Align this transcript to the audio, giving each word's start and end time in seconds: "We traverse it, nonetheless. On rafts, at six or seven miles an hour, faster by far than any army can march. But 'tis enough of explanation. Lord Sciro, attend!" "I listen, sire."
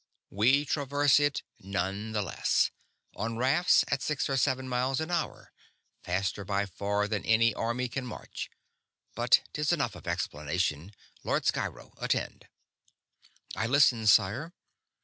"We 0.31 0.65
traverse 0.65 1.19
it, 1.19 1.43
nonetheless. 1.59 2.71
On 3.15 3.37
rafts, 3.37 3.85
at 3.87 4.01
six 4.01 4.27
or 4.31 4.35
seven 4.35 4.67
miles 4.67 4.99
an 4.99 5.11
hour, 5.11 5.51
faster 6.03 6.43
by 6.43 6.65
far 6.65 7.07
than 7.07 7.23
any 7.23 7.53
army 7.53 7.87
can 7.87 8.07
march. 8.07 8.49
But 9.13 9.41
'tis 9.53 9.71
enough 9.71 9.93
of 9.93 10.07
explanation. 10.07 10.95
Lord 11.23 11.45
Sciro, 11.45 11.93
attend!" 11.97 12.47
"I 13.55 13.67
listen, 13.67 14.07
sire." 14.07 14.53